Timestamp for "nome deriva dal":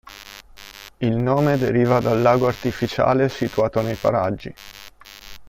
1.17-2.23